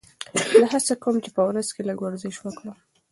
[0.59, 2.75] زه هڅه کوم چې په ورځ کې لږ ورزش وکړم.